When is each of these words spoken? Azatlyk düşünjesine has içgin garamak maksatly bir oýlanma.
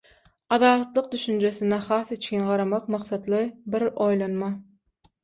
Azatlyk 0.55 1.11
düşünjesine 1.11 1.75
has 1.87 2.09
içgin 2.15 2.45
garamak 2.47 2.87
maksatly 2.95 3.43
bir 3.75 3.87
oýlanma. 4.07 4.51